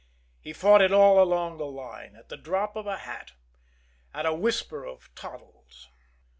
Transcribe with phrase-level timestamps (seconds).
[0.39, 3.33] He fought it all along the line at the drop of the hat
[4.15, 5.89] at a whisper of "Toddles."